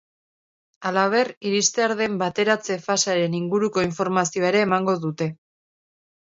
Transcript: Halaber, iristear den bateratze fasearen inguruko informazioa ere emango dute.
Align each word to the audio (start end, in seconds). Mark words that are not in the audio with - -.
Halaber, 0.89 1.27
iristear 1.49 1.93
den 1.99 2.15
bateratze 2.21 2.77
fasearen 2.87 3.37
inguruko 3.41 3.85
informazioa 3.89 4.49
ere 4.53 4.65
emango 4.69 4.97
dute. 5.07 5.31